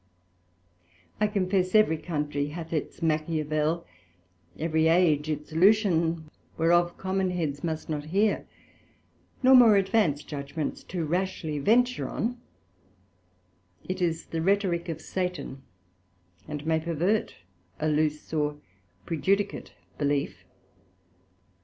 [1.19, 3.85] I confess every country hath its Machiavel,
[4.57, 6.27] every Age its Lucian,
[6.57, 8.47] whereof common Heads must not hear,
[9.43, 12.41] nor more advanced Judgments too rashly venture on:
[13.87, 15.61] It is the Rhetorick of Satan,
[16.47, 17.35] and may pervert
[17.79, 18.57] a loose or
[19.05, 20.45] prejudicate belief.